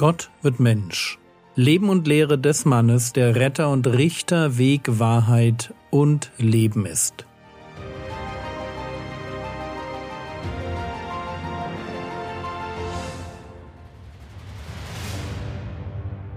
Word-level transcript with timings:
Gott 0.00 0.30
wird 0.40 0.58
Mensch. 0.60 1.18
Leben 1.56 1.90
und 1.90 2.08
Lehre 2.08 2.38
des 2.38 2.64
Mannes, 2.64 3.12
der 3.12 3.36
Retter 3.36 3.68
und 3.68 3.86
Richter, 3.86 4.56
Weg, 4.56 4.98
Wahrheit 4.98 5.74
und 5.90 6.32
Leben 6.38 6.86
ist. 6.86 7.26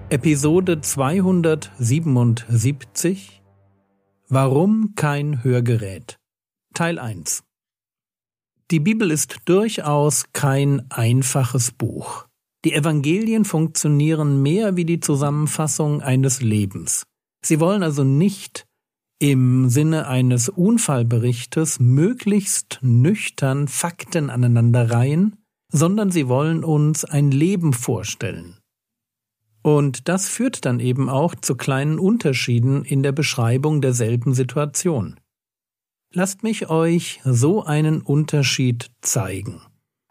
Episode 0.09 0.81
277 0.81 3.41
Warum 4.27 4.91
kein 4.95 5.41
Hörgerät 5.41 6.19
Teil 6.73 6.99
1 6.99 7.45
Die 8.71 8.81
Bibel 8.81 9.09
ist 9.09 9.37
durchaus 9.45 10.25
kein 10.33 10.85
einfaches 10.91 11.71
Buch. 11.71 12.27
Die 12.65 12.73
Evangelien 12.73 13.43
funktionieren 13.43 14.41
mehr 14.41 14.75
wie 14.77 14.85
die 14.85 14.99
Zusammenfassung 14.99 16.01
eines 16.01 16.41
Lebens. 16.41 17.03
Sie 17.43 17.59
wollen 17.59 17.83
also 17.83 18.03
nicht 18.03 18.65
im 19.19 19.69
Sinne 19.69 20.07
eines 20.07 20.49
Unfallberichtes 20.49 21.79
möglichst 21.79 22.79
nüchtern 22.81 23.67
Fakten 23.67 24.29
aneinanderreihen, 24.29 25.35
sondern 25.71 26.11
sie 26.11 26.27
wollen 26.27 26.63
uns 26.63 27.03
ein 27.03 27.31
Leben 27.31 27.73
vorstellen. 27.73 28.57
Und 29.61 30.09
das 30.09 30.27
führt 30.27 30.65
dann 30.65 30.79
eben 30.79 31.09
auch 31.09 31.35
zu 31.35 31.55
kleinen 31.55 31.99
Unterschieden 31.99 32.83
in 32.83 33.01
der 33.01 33.13
Beschreibung 33.13 33.81
derselben 33.81 34.33
Situation. 34.33 35.19
Lasst 36.11 36.43
mich 36.43 36.69
euch 36.69 37.21
so 37.23 37.63
einen 37.63 38.01
Unterschied 38.01 38.91
zeigen. 39.01 39.61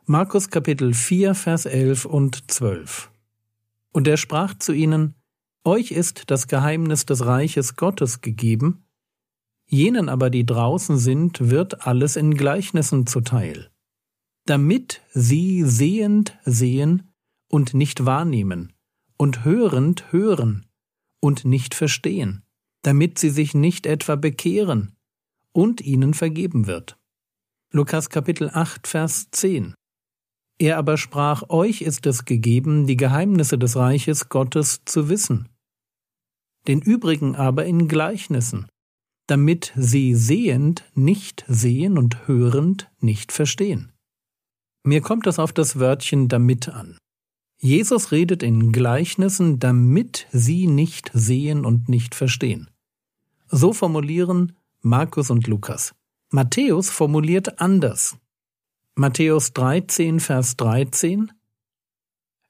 Markus 0.06 0.50
Kapitel 0.50 0.94
4, 0.94 1.32
Vers 1.36 1.64
11 1.64 2.06
und 2.06 2.50
12. 2.50 3.12
Und 3.92 4.08
er 4.08 4.16
sprach 4.16 4.58
zu 4.58 4.72
ihnen, 4.72 5.14
Euch 5.62 5.92
ist 5.92 6.24
das 6.26 6.48
Geheimnis 6.48 7.06
des 7.06 7.24
Reiches 7.24 7.76
Gottes 7.76 8.20
gegeben, 8.20 8.84
jenen 9.64 10.08
aber, 10.08 10.28
die 10.28 10.44
draußen 10.44 10.98
sind, 10.98 11.50
wird 11.50 11.86
alles 11.86 12.16
in 12.16 12.34
Gleichnissen 12.34 13.06
zuteil, 13.06 13.70
damit 14.44 15.02
sie 15.12 15.62
sehend 15.62 16.36
sehen 16.44 17.12
und 17.48 17.72
nicht 17.72 18.04
wahrnehmen, 18.04 18.72
und 19.16 19.44
hörend 19.44 20.10
hören 20.10 20.66
und 21.20 21.44
nicht 21.44 21.76
verstehen, 21.76 22.42
damit 22.82 23.20
sie 23.20 23.30
sich 23.30 23.54
nicht 23.54 23.86
etwa 23.86 24.16
bekehren 24.16 24.96
und 25.52 25.80
ihnen 25.80 26.12
vergeben 26.12 26.66
wird. 26.66 26.98
Lukas 27.70 28.10
Kapitel 28.10 28.50
8, 28.52 28.88
Vers 28.88 29.30
10 29.30 29.76
er 30.62 30.78
aber 30.78 30.96
sprach, 30.96 31.48
euch 31.48 31.82
ist 31.82 32.06
es 32.06 32.24
gegeben, 32.24 32.86
die 32.86 32.96
Geheimnisse 32.96 33.58
des 33.58 33.76
Reiches 33.76 34.28
Gottes 34.28 34.82
zu 34.84 35.08
wissen, 35.08 35.48
den 36.68 36.80
übrigen 36.80 37.34
aber 37.34 37.66
in 37.66 37.88
Gleichnissen, 37.88 38.68
damit 39.26 39.72
sie 39.76 40.14
sehend 40.14 40.84
nicht 40.94 41.44
sehen 41.48 41.98
und 41.98 42.28
hörend 42.28 42.90
nicht 43.00 43.32
verstehen. 43.32 43.92
Mir 44.84 45.00
kommt 45.00 45.26
es 45.26 45.38
auf 45.38 45.52
das 45.52 45.78
Wörtchen 45.78 46.28
damit 46.28 46.68
an. 46.68 46.96
Jesus 47.58 48.12
redet 48.12 48.42
in 48.42 48.72
Gleichnissen, 48.72 49.58
damit 49.58 50.26
sie 50.32 50.66
nicht 50.66 51.10
sehen 51.12 51.64
und 51.64 51.88
nicht 51.88 52.14
verstehen. 52.14 52.70
So 53.48 53.72
formulieren 53.72 54.56
Markus 54.80 55.30
und 55.30 55.46
Lukas. 55.46 55.94
Matthäus 56.30 56.90
formuliert 56.90 57.60
anders. 57.60 58.16
Matthäus 58.94 59.54
13, 59.54 60.20
Vers 60.20 60.58
13 60.58 61.32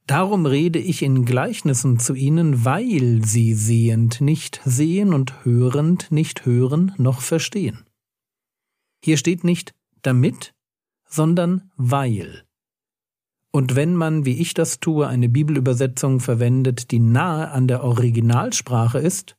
Darum 0.08 0.44
rede 0.44 0.80
ich 0.80 1.03
in 1.03 1.25
Gleichnissen 1.25 2.00
zu 2.00 2.14
ihnen, 2.14 2.64
weil 2.64 3.25
sie 3.25 3.54
sehend 3.54 4.20
nicht 4.20 4.60
sehen 4.64 5.14
und 5.14 5.44
hörend 5.44 6.10
nicht 6.10 6.44
hören 6.44 6.94
noch 6.98 7.20
verstehen. 7.20 7.84
Hier 9.04 9.19
steht 9.19 9.44
nicht 9.44 9.72
damit, 10.02 10.52
sondern 11.08 11.70
weil. 11.76 12.42
Und 13.52 13.76
wenn 13.76 13.94
man, 13.94 14.25
wie 14.25 14.41
ich 14.41 14.52
das 14.52 14.81
tue, 14.81 15.06
eine 15.06 15.28
Bibelübersetzung 15.28 16.19
verwendet, 16.19 16.91
die 16.91 16.98
nahe 16.98 17.52
an 17.52 17.69
der 17.69 17.84
Originalsprache 17.84 18.98
ist, 18.98 19.36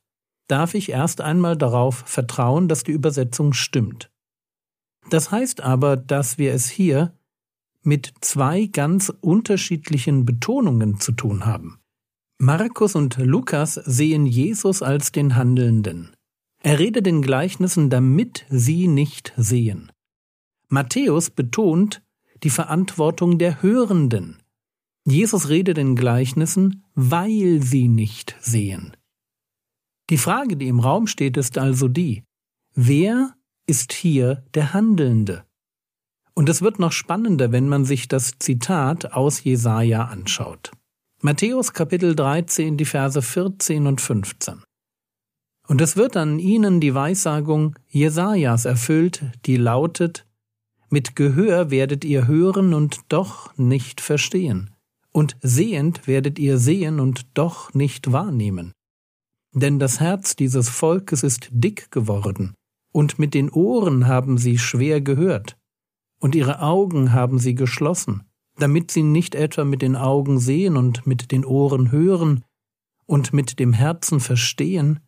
darf 0.48 0.72
ich 0.72 0.88
erst 0.88 1.20
einmal 1.20 1.58
darauf 1.58 1.96
vertrauen, 2.06 2.66
dass 2.66 2.82
die 2.82 2.92
Übersetzung 2.92 3.52
stimmt. 3.52 4.10
Das 5.10 5.30
heißt 5.30 5.60
aber, 5.60 5.96
dass 5.96 6.38
wir 6.38 6.52
es 6.52 6.68
hier 6.68 7.16
mit 7.82 8.12
zwei 8.20 8.66
ganz 8.66 9.12
unterschiedlichen 9.20 10.24
Betonungen 10.24 10.98
zu 10.98 11.12
tun 11.12 11.44
haben. 11.44 11.78
Markus 12.38 12.94
und 12.94 13.16
Lukas 13.18 13.74
sehen 13.74 14.26
Jesus 14.26 14.82
als 14.82 15.12
den 15.12 15.36
Handelnden. 15.36 16.14
Er 16.62 16.78
redet 16.78 17.06
in 17.06 17.22
Gleichnissen, 17.22 17.90
damit 17.90 18.46
sie 18.48 18.88
nicht 18.88 19.34
sehen. 19.36 19.92
Matthäus 20.68 21.30
betont 21.30 22.02
die 22.42 22.50
Verantwortung 22.50 23.38
der 23.38 23.62
Hörenden. 23.62 24.38
Jesus 25.04 25.50
redet 25.50 25.78
in 25.78 25.94
Gleichnissen, 25.94 26.84
weil 26.94 27.62
sie 27.62 27.88
nicht 27.88 28.34
sehen. 28.40 28.96
Die 30.10 30.18
Frage, 30.18 30.56
die 30.56 30.68
im 30.68 30.80
Raum 30.80 31.06
steht, 31.06 31.36
ist 31.36 31.58
also 31.58 31.88
die, 31.88 32.24
wer 32.74 33.34
ist 33.66 33.92
hier 33.92 34.44
der 34.54 34.74
Handelnde. 34.74 35.44
Und 36.34 36.48
es 36.48 36.62
wird 36.62 36.78
noch 36.78 36.92
spannender, 36.92 37.52
wenn 37.52 37.68
man 37.68 37.84
sich 37.84 38.08
das 38.08 38.38
Zitat 38.38 39.12
aus 39.12 39.44
Jesaja 39.44 40.04
anschaut. 40.04 40.72
Matthäus 41.22 41.72
Kapitel 41.72 42.14
13, 42.14 42.76
die 42.76 42.84
Verse 42.84 43.22
14 43.22 43.86
und 43.86 44.00
15. 44.00 44.62
Und 45.66 45.80
es 45.80 45.96
wird 45.96 46.16
an 46.16 46.38
ihnen 46.38 46.80
die 46.80 46.94
Weissagung 46.94 47.78
Jesajas 47.88 48.66
erfüllt, 48.66 49.24
die 49.46 49.56
lautet, 49.56 50.26
mit 50.90 51.16
Gehör 51.16 51.70
werdet 51.70 52.04
ihr 52.04 52.26
hören 52.26 52.74
und 52.74 53.00
doch 53.08 53.56
nicht 53.56 54.00
verstehen, 54.00 54.70
und 55.12 55.36
sehend 55.40 56.06
werdet 56.06 56.38
ihr 56.38 56.58
sehen 56.58 57.00
und 57.00 57.26
doch 57.34 57.72
nicht 57.72 58.12
wahrnehmen. 58.12 58.72
Denn 59.52 59.78
das 59.78 60.00
Herz 60.00 60.36
dieses 60.36 60.68
Volkes 60.68 61.22
ist 61.22 61.48
dick 61.50 61.90
geworden, 61.90 62.54
und 62.94 63.18
mit 63.18 63.34
den 63.34 63.50
Ohren 63.50 64.06
haben 64.06 64.38
sie 64.38 64.56
schwer 64.56 65.00
gehört, 65.00 65.58
und 66.20 66.36
ihre 66.36 66.60
Augen 66.60 67.12
haben 67.12 67.40
sie 67.40 67.56
geschlossen, 67.56 68.22
damit 68.56 68.92
sie 68.92 69.02
nicht 69.02 69.34
etwa 69.34 69.64
mit 69.64 69.82
den 69.82 69.96
Augen 69.96 70.38
sehen 70.38 70.76
und 70.76 71.04
mit 71.04 71.32
den 71.32 71.44
Ohren 71.44 71.90
hören 71.90 72.44
und 73.06 73.32
mit 73.32 73.58
dem 73.58 73.72
Herzen 73.72 74.20
verstehen 74.20 75.00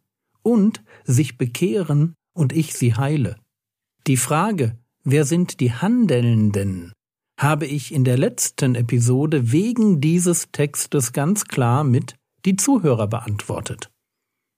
und 0.42 0.82
sich 1.04 1.38
bekehren 1.38 2.14
und 2.34 2.52
ich 2.52 2.74
sie 2.74 2.94
heile. 2.94 3.36
Die 4.08 4.16
Frage, 4.16 4.76
wer 5.04 5.24
sind 5.24 5.60
die 5.60 5.72
Handelnden, 5.72 6.92
habe 7.38 7.66
ich 7.66 7.94
in 7.94 8.03
der 8.03 8.18
letzten 8.18 8.74
Episode 8.74 9.53
wegen 9.53 10.00
dieses 10.00 10.50
Textes 10.50 11.12
ganz 11.12 11.44
klar 11.44 11.84
mit 11.84 12.16
die 12.44 12.56
Zuhörer 12.56 13.06
beantwortet. 13.06 13.91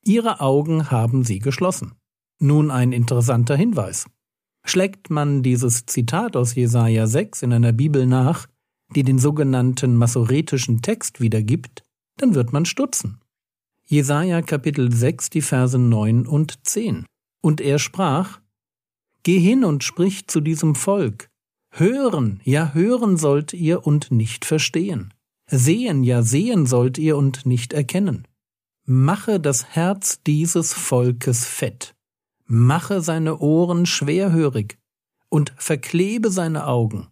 Ihre 0.02 0.40
Augen 0.40 0.90
haben 0.90 1.24
sie 1.24 1.40
geschlossen. 1.40 1.97
Nun 2.40 2.70
ein 2.70 2.92
interessanter 2.92 3.56
Hinweis. 3.56 4.06
Schlägt 4.64 5.10
man 5.10 5.42
dieses 5.42 5.86
Zitat 5.86 6.36
aus 6.36 6.54
Jesaja 6.54 7.06
6 7.06 7.42
in 7.42 7.52
einer 7.52 7.72
Bibel 7.72 8.06
nach, 8.06 8.46
die 8.94 9.02
den 9.02 9.18
sogenannten 9.18 9.96
masoretischen 9.96 10.80
Text 10.82 11.20
wiedergibt, 11.20 11.84
dann 12.16 12.34
wird 12.34 12.52
man 12.52 12.64
stutzen. 12.64 13.20
Jesaja 13.86 14.42
Kapitel 14.42 14.92
6, 14.92 15.30
die 15.30 15.42
Verse 15.42 15.78
9 15.78 16.26
und 16.26 16.66
10. 16.66 17.06
Und 17.40 17.60
er 17.60 17.78
sprach, 17.78 18.40
Geh 19.24 19.38
hin 19.40 19.64
und 19.64 19.82
sprich 19.82 20.26
zu 20.28 20.40
diesem 20.40 20.74
Volk. 20.74 21.28
Hören, 21.70 22.40
ja 22.44 22.72
hören 22.72 23.16
sollt 23.16 23.52
ihr 23.52 23.86
und 23.86 24.10
nicht 24.10 24.44
verstehen. 24.44 25.12
Sehen, 25.50 26.04
ja 26.04 26.22
sehen 26.22 26.66
sollt 26.66 26.98
ihr 26.98 27.16
und 27.16 27.46
nicht 27.46 27.72
erkennen. 27.72 28.26
Mache 28.84 29.40
das 29.40 29.74
Herz 29.74 30.22
dieses 30.22 30.72
Volkes 30.72 31.44
fett 31.44 31.94
mache 32.48 33.00
seine 33.02 33.38
Ohren 33.38 33.86
schwerhörig 33.86 34.78
und 35.28 35.52
verklebe 35.56 36.30
seine 36.30 36.66
Augen, 36.66 37.08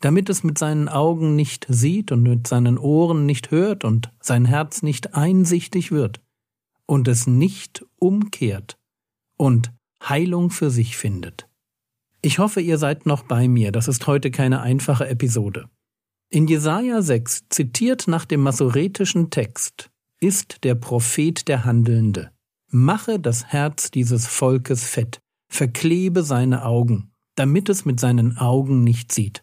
damit 0.00 0.28
es 0.28 0.42
mit 0.42 0.58
seinen 0.58 0.88
Augen 0.88 1.36
nicht 1.36 1.66
sieht 1.68 2.12
und 2.12 2.22
mit 2.24 2.46
seinen 2.46 2.76
Ohren 2.76 3.24
nicht 3.24 3.50
hört 3.50 3.84
und 3.84 4.12
sein 4.20 4.44
Herz 4.44 4.82
nicht 4.82 5.14
einsichtig 5.14 5.92
wird 5.92 6.20
und 6.86 7.08
es 7.08 7.26
nicht 7.26 7.86
umkehrt 7.96 8.76
und 9.36 9.72
Heilung 10.02 10.50
für 10.50 10.70
sich 10.70 10.96
findet. 10.96 11.48
Ich 12.20 12.40
hoffe, 12.40 12.60
ihr 12.60 12.78
seid 12.78 13.06
noch 13.06 13.22
bei 13.22 13.46
mir, 13.46 13.70
das 13.70 13.86
ist 13.86 14.06
heute 14.08 14.32
keine 14.32 14.60
einfache 14.60 15.08
Episode. 15.08 15.68
In 16.28 16.48
Jesaja 16.48 17.02
6, 17.02 17.48
zitiert 17.50 18.08
nach 18.08 18.24
dem 18.24 18.40
masoretischen 18.40 19.30
Text, 19.30 19.90
ist 20.18 20.64
der 20.64 20.74
Prophet 20.74 21.46
der 21.46 21.64
Handelnde. 21.64 22.32
Mache 22.76 23.18
das 23.18 23.46
Herz 23.46 23.90
dieses 23.90 24.26
Volkes 24.26 24.84
fett, 24.84 25.22
verklebe 25.48 26.22
seine 26.22 26.66
Augen, 26.66 27.10
damit 27.34 27.70
es 27.70 27.86
mit 27.86 27.98
seinen 27.98 28.36
Augen 28.36 28.84
nicht 28.84 29.12
sieht. 29.12 29.42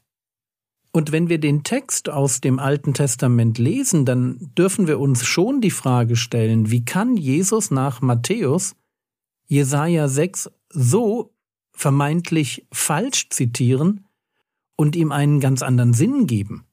Und 0.91 1.12
wenn 1.12 1.30
wir 1.30 1.39
den 1.39 1.63
Text 1.63 2.09
aus 2.09 2.41
dem 2.41 2.59
Alten 2.59 2.94
Testament 2.94 3.57
lesen, 3.57 4.06
dann 4.06 4.51
dürfen 4.56 4.85
wir 4.85 5.00
uns 5.00 5.25
schon 5.25 5.62
die 5.62 5.71
Frage 5.71 6.15
stellen, 6.15 6.69
wie 6.69 6.85
kann 6.85 7.18
Jesus 7.18 7.71
nach 7.71 8.01
Matthäus 8.01 8.75
Jesaja 9.47 10.07
6 10.07 10.51
so 10.69 11.33
vermeintlich 11.71 12.68
falsch 12.71 13.29
zitieren 13.29 14.06
und 14.75 14.95
ihm 14.95 15.12
einen 15.12 15.39
ganz 15.39 15.63
anderen 15.63 15.94
Sinn 15.95 16.27
geben? 16.27 16.68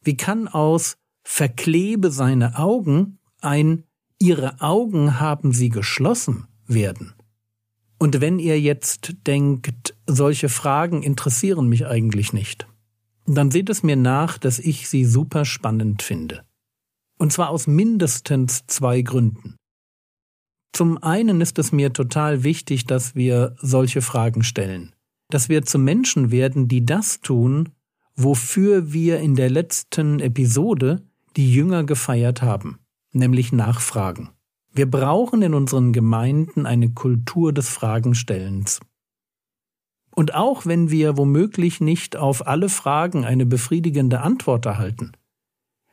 Wie 0.00 0.16
kann 0.16 0.48
aus 0.48 0.96
verklebe 1.22 2.10
seine 2.10 2.56
Augen 2.56 3.18
ein 3.42 3.84
Ihre 4.22 4.60
Augen 4.60 5.18
haben 5.18 5.52
sie 5.52 5.70
geschlossen 5.70 6.46
werden? 6.66 7.14
Und 7.98 8.20
wenn 8.20 8.38
ihr 8.38 8.60
jetzt 8.60 9.14
denkt, 9.26 9.94
solche 10.06 10.50
Fragen 10.50 11.02
interessieren 11.02 11.68
mich 11.68 11.86
eigentlich 11.86 12.34
nicht, 12.34 12.66
dann 13.24 13.50
seht 13.50 13.70
es 13.70 13.82
mir 13.82 13.96
nach, 13.96 14.36
dass 14.36 14.58
ich 14.58 14.90
sie 14.90 15.06
super 15.06 15.46
spannend 15.46 16.02
finde. 16.02 16.44
Und 17.16 17.32
zwar 17.32 17.48
aus 17.48 17.66
mindestens 17.66 18.66
zwei 18.66 19.00
Gründen. 19.00 19.56
Zum 20.74 21.02
einen 21.02 21.40
ist 21.40 21.58
es 21.58 21.72
mir 21.72 21.94
total 21.94 22.44
wichtig, 22.44 22.84
dass 22.84 23.14
wir 23.14 23.56
solche 23.58 24.02
Fragen 24.02 24.42
stellen, 24.42 24.94
dass 25.30 25.48
wir 25.48 25.62
zu 25.62 25.78
Menschen 25.78 26.30
werden, 26.30 26.68
die 26.68 26.84
das 26.84 27.22
tun, 27.22 27.70
wofür 28.16 28.92
wir 28.92 29.18
in 29.20 29.34
der 29.34 29.48
letzten 29.48 30.20
Episode 30.20 31.02
die 31.38 31.54
Jünger 31.54 31.84
gefeiert 31.84 32.42
haben, 32.42 32.79
nämlich 33.12 33.52
Nachfragen. 33.52 34.30
Wir 34.72 34.88
brauchen 34.88 35.42
in 35.42 35.54
unseren 35.54 35.92
Gemeinden 35.92 36.66
eine 36.66 36.90
Kultur 36.90 37.52
des 37.52 37.68
Fragenstellens. 37.68 38.80
Und 40.14 40.34
auch 40.34 40.66
wenn 40.66 40.90
wir 40.90 41.16
womöglich 41.16 41.80
nicht 41.80 42.16
auf 42.16 42.46
alle 42.46 42.68
Fragen 42.68 43.24
eine 43.24 43.46
befriedigende 43.46 44.20
Antwort 44.20 44.66
erhalten, 44.66 45.12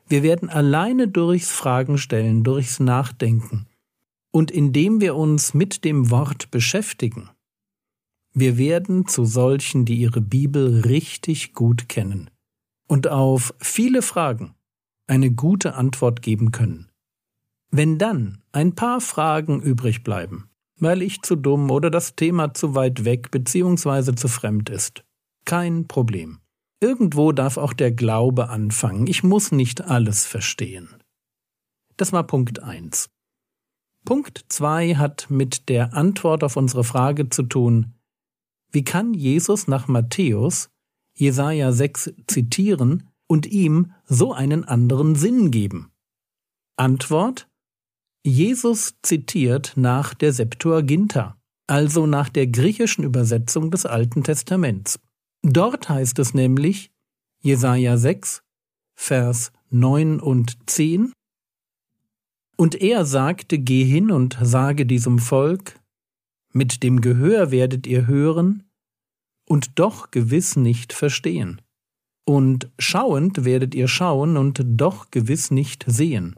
wir 0.10 0.24
werden 0.24 0.50
alleine 0.50 1.08
durchs 1.08 1.52
Fragenstellen, 1.52 2.44
durchs 2.44 2.80
Nachdenken 2.80 3.68
und 4.32 4.52
indem 4.52 5.02
wir 5.02 5.16
uns 5.16 5.54
mit 5.54 5.84
dem 5.84 6.10
Wort 6.12 6.50
beschäftigen, 6.52 7.30
wir 8.34 8.58
werden 8.58 9.08
zu 9.08 9.26
solchen, 9.26 9.86
die 9.86 9.96
ihre 9.96 10.22
Bibel 10.22 10.82
richtig 10.82 11.54
gut 11.54 11.90
kennen 11.90 12.30
und 12.88 13.08
auf 13.08 13.54
viele 13.60 14.02
Fragen 14.02 14.54
eine 15.08 15.32
gute 15.32 15.74
Antwort 15.74 16.22
geben 16.22 16.52
können. 16.52 16.90
Wenn 17.70 17.98
dann 17.98 18.42
ein 18.52 18.76
paar 18.76 19.02
Fragen 19.02 19.62
übrig 19.62 20.04
bleiben, 20.04 20.50
weil 20.80 21.02
ich 21.02 21.22
zu 21.22 21.36
dumm 21.36 21.70
oder 21.72 21.90
das 21.90 22.16
Thema 22.16 22.54
zu 22.54 22.76
weit 22.76 23.06
weg 23.06 23.32
bzw. 23.32 24.16
zu 24.16 24.28
fremd 24.28 24.70
ist. 24.70 25.04
Kein 25.46 25.88
Problem. 25.88 26.40
Irgendwo 26.80 27.32
darf 27.32 27.58
auch 27.58 27.74
der 27.74 27.92
Glaube 27.92 28.50
anfangen. 28.50 29.08
Ich 29.08 29.24
muss 29.24 29.52
nicht 29.52 29.82
alles 29.82 30.26
verstehen. 30.26 30.90
Das 31.98 32.14
war 32.14 32.24
Punkt 32.24 32.62
1. 32.62 33.10
Punkt 34.06 34.46
2 34.50 34.96
hat 34.96 35.30
mit 35.30 35.68
der 35.70 35.94
Antwort 35.94 36.44
auf 36.44 36.56
unsere 36.56 36.84
Frage 36.84 37.30
zu 37.30 37.44
tun, 37.44 37.94
wie 38.72 38.84
kann 38.84 39.14
Jesus 39.14 39.68
nach 39.68 39.88
Matthäus 39.88 40.70
Jesaja 41.14 41.72
6 41.72 42.14
zitieren 42.28 43.10
und 43.26 43.48
ihm 43.48 43.94
so 44.06 44.34
einen 44.34 44.64
anderen 44.64 45.16
Sinn 45.16 45.50
geben? 45.52 45.92
Antwort 46.76 47.47
Jesus 48.28 48.96
zitiert 49.04 49.72
nach 49.78 50.14
der 50.14 50.34
Septuaginta, 50.34 51.38
also 51.66 52.06
nach 52.08 52.28
der 52.28 52.48
griechischen 52.48 53.06
Übersetzung 53.06 53.72
des 53.72 53.86
Alten 53.86 54.22
Testaments. 54.22 55.00
Dort 55.44 55.88
heißt 55.88 56.20
es 56.20 56.34
nämlich, 56.34 56.92
Jesaja 57.42 57.96
6, 57.96 58.44
Vers 58.96 59.54
9 59.70 60.20
und 60.20 60.58
10, 60.70 61.14
Und 62.58 62.76
er 62.76 63.06
sagte, 63.06 63.60
geh 63.60 63.86
hin 63.86 64.12
und 64.12 64.38
sage 64.42 64.86
diesem 64.86 65.20
Volk, 65.20 65.80
mit 66.52 66.84
dem 66.84 67.00
Gehör 67.00 67.50
werdet 67.52 67.88
ihr 67.88 68.08
hören, 68.08 68.64
und 69.48 69.80
doch 69.80 70.12
gewiss 70.12 70.58
nicht 70.58 70.92
verstehen. 70.92 71.62
Und 72.26 72.70
schauend 72.78 73.46
werdet 73.46 73.74
ihr 73.74 73.88
schauen 73.88 74.36
und 74.36 74.62
doch 74.66 75.12
gewiss 75.12 75.50
nicht 75.50 75.86
sehen 75.88 76.36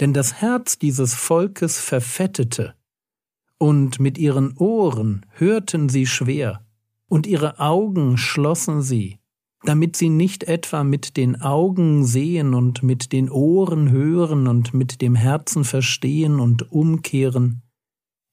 denn 0.00 0.12
das 0.12 0.40
Herz 0.40 0.78
dieses 0.78 1.14
Volkes 1.14 1.78
verfettete, 1.78 2.74
und 3.58 4.00
mit 4.00 4.16
ihren 4.16 4.56
Ohren 4.56 5.26
hörten 5.32 5.90
sie 5.90 6.06
schwer, 6.06 6.64
und 7.08 7.26
ihre 7.26 7.60
Augen 7.60 8.16
schlossen 8.16 8.80
sie, 8.80 9.18
damit 9.64 9.96
sie 9.96 10.08
nicht 10.08 10.44
etwa 10.44 10.84
mit 10.84 11.18
den 11.18 11.42
Augen 11.42 12.04
sehen 12.04 12.54
und 12.54 12.82
mit 12.82 13.12
den 13.12 13.28
Ohren 13.28 13.90
hören 13.90 14.46
und 14.46 14.72
mit 14.72 15.02
dem 15.02 15.14
Herzen 15.14 15.64
verstehen 15.64 16.40
und 16.40 16.72
umkehren, 16.72 17.62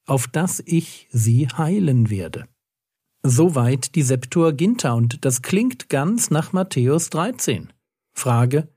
auf 0.05 0.27
dass 0.27 0.63
ich 0.65 1.09
sie 1.11 1.47
heilen 1.49 2.09
werde. 2.09 2.45
Soweit 3.23 3.95
die 3.95 4.03
Septuaginta, 4.03 4.93
und 4.93 5.25
das 5.25 5.41
klingt 5.41 5.89
ganz 5.89 6.29
nach 6.29 6.53
Matthäus 6.53 7.09
13. 7.09 7.73
Frage, 8.13 8.69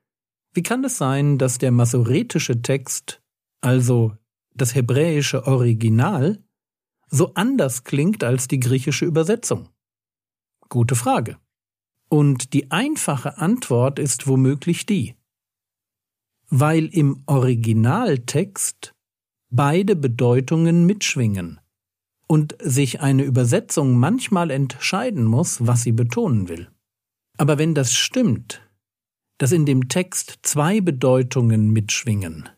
wie 0.52 0.62
kann 0.62 0.84
es 0.84 0.98
sein, 0.98 1.38
dass 1.38 1.58
der 1.58 1.70
masoretische 1.70 2.60
Text, 2.62 3.22
also 3.60 4.16
das 4.54 4.74
hebräische 4.74 5.46
Original, 5.46 6.42
so 7.08 7.34
anders 7.34 7.84
klingt 7.84 8.24
als 8.24 8.48
die 8.48 8.60
griechische 8.60 9.04
Übersetzung? 9.04 9.68
Gute 10.68 10.94
Frage. 10.94 11.38
Und 12.08 12.52
die 12.52 12.70
einfache 12.70 13.38
Antwort 13.38 13.98
ist 13.98 14.26
womöglich 14.26 14.86
die. 14.86 15.14
Weil 16.48 16.86
im 16.86 17.22
Originaltext 17.26 18.92
beide 19.50 19.94
Bedeutungen 19.94 20.86
mitschwingen 20.86 21.60
und 22.26 22.56
sich 22.60 23.00
eine 23.00 23.22
Übersetzung 23.22 23.96
manchmal 23.98 24.50
entscheiden 24.50 25.24
muss, 25.24 25.66
was 25.66 25.82
sie 25.82 25.92
betonen 25.92 26.48
will. 26.48 26.70
Aber 27.36 27.58
wenn 27.58 27.74
das 27.74 27.92
stimmt, 27.92 28.60
dass 29.40 29.52
in 29.52 29.64
dem 29.64 29.88
Text 29.88 30.40
zwei 30.42 30.82
Bedeutungen 30.82 31.70
mitschwingen, 31.70 32.50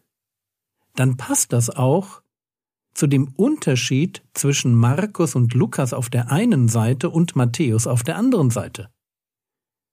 dann 0.97 1.17
passt 1.17 1.53
das 1.53 1.71
auch 1.71 2.23
zu 2.93 3.07
dem 3.07 3.29
Unterschied 3.37 4.25
zwischen 4.35 4.75
Markus 4.75 5.37
und 5.37 5.55
Lukas 5.55 5.93
auf 5.93 6.11
der 6.11 6.33
einen 6.33 6.67
Seite 6.67 7.09
und 7.09 7.37
Matthäus 7.37 7.87
auf 7.87 8.03
der 8.03 8.17
anderen 8.17 8.51
Seite. 8.51 8.91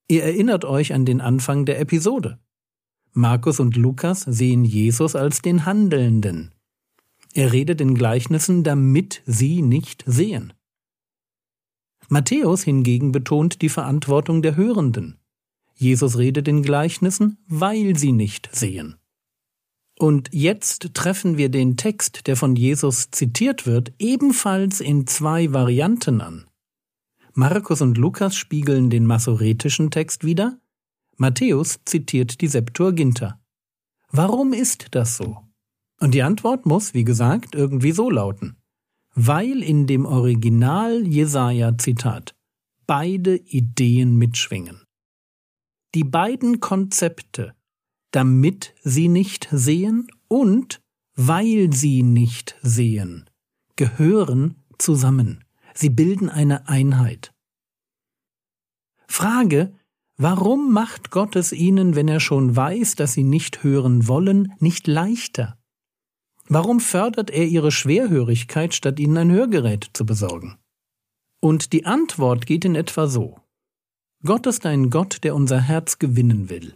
Ihr 0.08 0.24
erinnert 0.24 0.66
euch 0.66 0.92
an 0.92 1.06
den 1.06 1.22
Anfang 1.22 1.66
der 1.66 1.80
Episode. 1.80 2.40
Markus 3.14 3.60
und 3.60 3.76
Lukas 3.76 4.22
sehen 4.22 4.66
Jesus 4.66 5.16
als 5.16 5.44
den 5.44 5.68
Handelnden. 5.68 6.56
Er 7.36 7.54
redet 7.54 7.82
in 7.82 7.94
Gleichnissen, 7.94 8.64
damit 8.64 9.22
sie 9.28 9.62
nicht 9.62 10.04
sehen. 10.08 10.54
Matthäus 12.08 12.64
hingegen 12.64 13.12
betont 13.12 13.62
die 13.62 13.70
Verantwortung 13.70 14.42
der 14.42 14.56
Hörenden. 14.56 15.20
Jesus 15.80 16.18
redet 16.18 16.50
in 16.50 16.62
Gleichnissen, 16.62 17.38
weil 17.48 17.98
sie 17.98 18.12
nicht 18.12 18.50
sehen. 18.54 18.98
Und 19.98 20.30
jetzt 20.34 20.94
treffen 20.94 21.38
wir 21.38 21.48
den 21.48 21.78
Text, 21.78 22.28
der 22.28 22.36
von 22.36 22.58
Jesus 22.58 23.12
zitiert 23.12 23.66
wird, 23.66 23.94
ebenfalls 23.98 24.82
in 24.82 25.08
zwei 25.08 25.54
Varianten 25.54 26.20
an. 26.20 26.46
Markus 27.34 27.82
und 27.82 27.98
Lukas 27.98 28.36
spiegeln 28.36 28.90
den 28.90 29.06
masoretischen 29.06 29.90
Text 29.90 30.26
wider, 30.26 30.60
Matthäus 31.16 31.80
zitiert 31.86 32.42
die 32.42 32.48
Septuaginta. 32.48 33.40
Warum 34.12 34.52
ist 34.52 34.88
das 34.92 35.16
so? 35.16 35.38
Und 36.02 36.14
die 36.14 36.24
Antwort 36.24 36.66
muss, 36.66 36.94
wie 36.94 37.06
gesagt, 37.06 37.56
irgendwie 37.56 37.94
so 37.94 38.10
lauten. 38.10 38.58
Weil 39.16 39.64
in 39.64 39.88
dem 39.88 40.06
Original 40.06 41.08
Jesaja 41.08 41.78
Zitat 41.78 42.36
beide 42.86 43.38
Ideen 43.38 44.18
mitschwingen. 44.18 44.82
Die 45.96 46.04
beiden 46.04 46.60
Konzepte, 46.60 47.56
damit 48.12 48.76
sie 48.84 49.08
nicht 49.08 49.48
sehen 49.52 50.08
und 50.28 50.82
weil 51.16 51.74
sie 51.74 52.04
nicht 52.04 52.56
sehen, 52.62 53.30
gehören 53.76 54.64
zusammen. 54.78 55.44
Sie 55.74 55.90
bilden 55.90 56.30
eine 56.30 56.68
Einheit. 56.68 57.34
Frage, 59.08 59.74
warum 60.18 60.72
macht 60.72 61.10
Gott 61.10 61.36
es 61.36 61.52
ihnen, 61.52 61.96
wenn 61.96 62.08
er 62.08 62.20
schon 62.20 62.56
weiß, 62.56 62.96
dass 62.96 63.14
sie 63.14 63.24
nicht 63.24 63.64
hören 63.64 64.08
wollen, 64.08 64.54
nicht 64.60 64.86
leichter? 64.88 65.58
Warum 66.48 66.80
fördert 66.80 67.30
er 67.30 67.48
ihre 67.48 67.72
Schwerhörigkeit, 67.72 68.74
statt 68.74 69.00
ihnen 69.00 69.18
ein 69.18 69.32
Hörgerät 69.32 69.90
zu 69.94 70.06
besorgen? 70.06 70.58
Und 71.40 71.74
die 71.74 71.86
Antwort 71.86 72.46
geht 72.46 72.66
in 72.66 72.76
etwa 72.76 73.08
so. 73.08 73.40
Gott 74.26 74.48
ist 74.48 74.66
ein 74.66 74.90
Gott, 74.90 75.20
der 75.24 75.34
unser 75.34 75.62
Herz 75.62 75.98
gewinnen 75.98 76.50
will, 76.50 76.74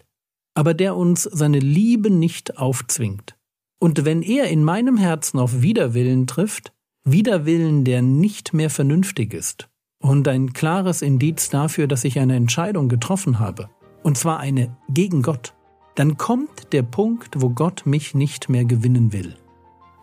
aber 0.53 0.73
der 0.73 0.95
uns 0.95 1.23
seine 1.23 1.59
Liebe 1.59 2.09
nicht 2.09 2.57
aufzwingt. 2.57 3.35
Und 3.81 4.05
wenn 4.05 4.21
er 4.21 4.47
in 4.47 4.63
meinem 4.63 4.95
Herzen 4.95 5.39
auf 5.39 5.61
Widerwillen 5.61 6.25
trifft, 6.25 6.71
Widerwillen, 7.03 7.83
der 7.83 8.01
nicht 8.01 8.53
mehr 8.53 8.69
vernünftig 8.69 9.33
ist, 9.33 9.67
und 10.01 10.25
ein 10.29 10.53
klares 10.53 11.01
Indiz 11.01 11.49
dafür, 11.49 11.87
dass 11.87 12.05
ich 12.05 12.17
eine 12.17 12.37
Entscheidung 12.37 12.87
getroffen 12.87 13.39
habe, 13.39 13.69
und 14.03 14.17
zwar 14.17 14.39
eine 14.39 14.77
gegen 14.87 15.21
Gott, 15.21 15.53
dann 15.95 16.17
kommt 16.17 16.71
der 16.71 16.83
Punkt, 16.83 17.41
wo 17.41 17.49
Gott 17.49 17.85
mich 17.85 18.15
nicht 18.15 18.47
mehr 18.47 18.63
gewinnen 18.63 19.11
will, 19.11 19.35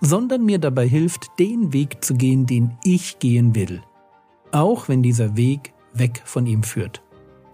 sondern 0.03 0.45
mir 0.45 0.59
dabei 0.59 0.87
hilft, 0.87 1.39
den 1.39 1.73
Weg 1.73 2.05
zu 2.05 2.15
gehen, 2.15 2.45
den 2.45 2.77
ich 2.85 3.19
gehen 3.19 3.55
will, 3.55 3.83
auch 4.53 4.91
wenn 4.91 5.03
dieser 5.03 5.39
Weg 5.39 5.73
weg 5.95 6.21
von 6.27 6.45
ihm 6.45 6.65
führt. 6.65 7.03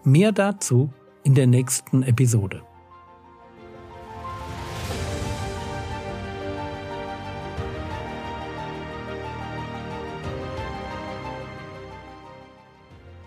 Mehr 0.06 0.30
dazu 0.30 0.90
in 1.24 1.34
der 1.34 1.48
nächsten 1.48 2.04
Episode. 2.04 2.62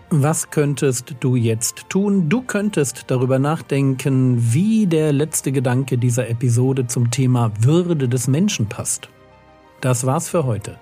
Was 0.08 0.48
könntest 0.48 1.16
du 1.20 1.36
jetzt 1.36 1.90
tun? 1.90 2.30
Du 2.30 2.40
könntest 2.40 3.04
darüber 3.08 3.38
nachdenken, 3.38 4.38
wie 4.54 4.86
der 4.86 5.12
letzte 5.12 5.52
Gedanke 5.52 5.98
dieser 5.98 6.30
Episode 6.30 6.86
zum 6.86 7.10
Thema 7.10 7.52
Würde 7.60 8.08
des 8.08 8.26
Menschen 8.26 8.70
passt. 8.70 9.10
Das 9.82 10.06
war's 10.06 10.30
für 10.30 10.46
heute. 10.46 10.78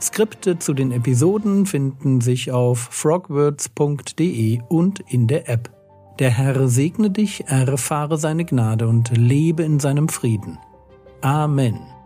Skripte 0.00 0.58
zu 0.58 0.74
den 0.74 0.92
Episoden 0.92 1.66
finden 1.66 2.20
sich 2.20 2.52
auf 2.52 2.78
frogwords.de 2.78 4.60
und 4.68 5.00
in 5.08 5.26
der 5.26 5.48
App. 5.48 5.70
Der 6.18 6.30
Herr 6.30 6.68
segne 6.68 7.10
dich, 7.10 7.44
erfahre 7.46 8.18
seine 8.18 8.44
Gnade 8.44 8.88
und 8.88 9.16
lebe 9.16 9.62
in 9.62 9.80
seinem 9.80 10.08
Frieden. 10.08 10.58
Amen. 11.20 11.97